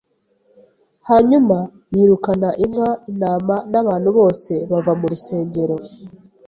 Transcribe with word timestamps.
Hanyuma, 1.09 1.57
yirukana 1.93 2.49
inka, 2.63 2.89
intama 3.09 3.55
n'abantu 3.71 4.09
bose 4.17 4.51
bava 4.71 4.93
mu 4.99 5.05
rusengero. 5.11 5.75